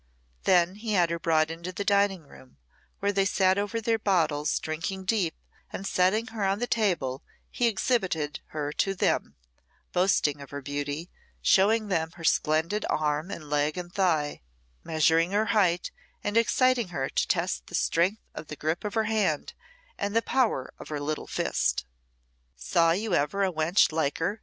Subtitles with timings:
[0.45, 2.57] Then he had her brought into the dining room,
[3.01, 5.35] where they sat over their bottles drinking deep,
[5.71, 9.35] and setting her on the table, he exhibited her to them,
[9.93, 14.41] boasting of her beauty, showing them her splendid arm and leg and thigh,
[14.83, 15.91] measuring her height,
[16.23, 19.53] and exciting her to test the strength of the grip of her hand
[19.99, 21.85] and the power of her little fist.
[22.55, 24.39] "Saw you ever a wench like her?"